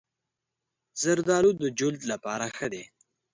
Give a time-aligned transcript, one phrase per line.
[1.01, 2.83] زردالو د جلد لپاره ښه دی.